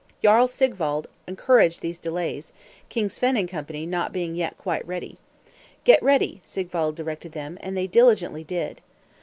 [0.23, 2.51] Jarl Sigwald encouraged these delays,
[2.89, 3.63] King Svein and Co.
[3.85, 5.17] not being yet quite ready.
[5.83, 8.81] "Get ready!" Sigwald directed them, and they diligently did.